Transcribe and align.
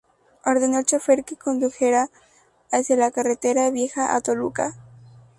Ordenó 0.51 0.77
al 0.77 0.85
chofer 0.87 1.23
que 1.23 1.35
condujera 1.35 2.09
hacia 2.71 2.95
la 2.95 3.11
carretera 3.11 3.69
Vieja 3.69 4.15
a 4.15 4.21
Toluca. 4.21 4.73